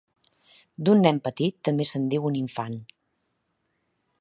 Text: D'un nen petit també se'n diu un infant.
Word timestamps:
D'un 0.87 1.03
nen 1.07 1.19
petit 1.27 1.57
també 1.69 1.87
se'n 1.91 2.07
diu 2.15 2.25
un 2.31 2.39
infant. 2.43 2.81